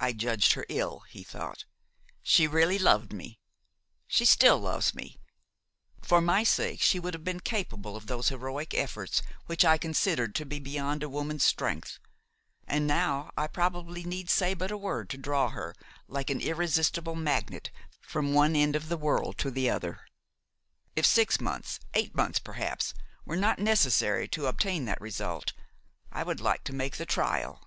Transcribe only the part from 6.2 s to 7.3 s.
my sake she would have